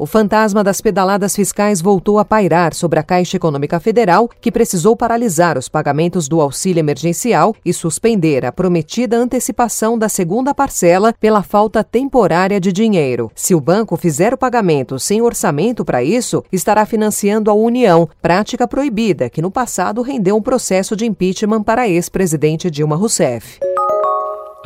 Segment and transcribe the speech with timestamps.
[0.00, 4.94] O fantasma das pedaladas fiscais voltou a pairar sobre a Caixa Econômica Federal, que precisou
[4.94, 11.42] paralisar os pagamentos do auxílio emergencial e suspender a prometida antecipação da segunda parcela pela
[11.42, 13.28] falta temporária de dinheiro.
[13.34, 18.68] Se o banco fizer o pagamento sem orçamento para isso, estará financiando a União, prática
[18.68, 23.58] proibida que no passado rendeu um processo de impeachment para a ex-presidente Dilma Rousseff.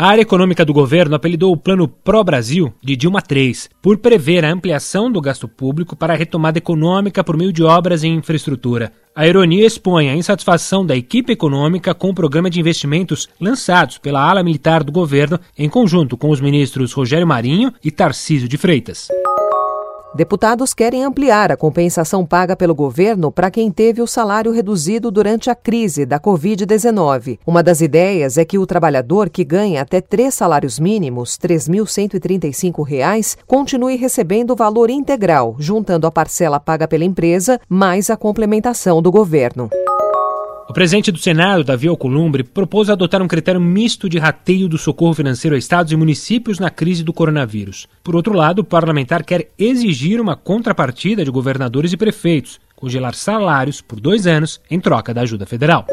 [0.03, 4.45] A área econômica do governo apelidou o Plano Pro Brasil de Dilma III por prever
[4.45, 8.93] a ampliação do gasto público para a retomada econômica por meio de obras em infraestrutura.
[9.15, 14.29] A ironia expõe a insatisfação da equipe econômica com o programa de investimentos lançados pela
[14.29, 19.07] ala militar do governo em conjunto com os ministros Rogério Marinho e Tarcísio de Freitas.
[20.15, 25.49] Deputados querem ampliar a compensação paga pelo governo para quem teve o salário reduzido durante
[25.49, 27.39] a crise da Covid-19.
[27.47, 33.39] Uma das ideias é que o trabalhador que ganha até três salários mínimos, R$ 3.135,
[33.47, 39.11] continue recebendo o valor integral, juntando a parcela paga pela empresa mais a complementação do
[39.11, 39.71] governo.
[40.73, 45.13] O presidente do Senado, Davi Alcolumbre, propôs adotar um critério misto de rateio do socorro
[45.13, 47.87] financeiro a estados e municípios na crise do coronavírus.
[48.03, 53.83] Por outro lado, o parlamentar quer exigir uma contrapartida de governadores e prefeitos, congelar salários
[53.83, 55.87] por dois anos em troca da ajuda federal.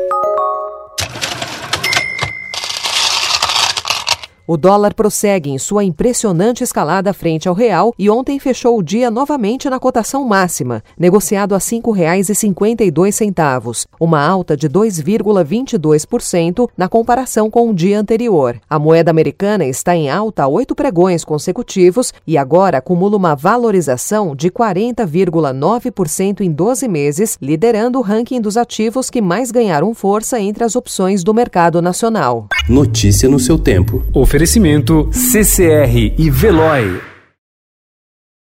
[4.51, 9.11] O dólar prossegue em sua impressionante escalada frente ao real e ontem fechou o dia
[9.11, 17.69] novamente na cotação máxima, negociado a R$ 5,52, uma alta de 2,22% na comparação com
[17.69, 18.59] o dia anterior.
[18.67, 24.49] A moeda americana está em alta oito pregões consecutivos e agora acumula uma valorização de
[24.49, 30.75] 40,9% em 12 meses, liderando o ranking dos ativos que mais ganharam força entre as
[30.75, 32.47] opções do mercado nacional.
[32.67, 34.03] Notícia no seu tempo.
[34.39, 37.08] Oferecimento CCR e Veloy.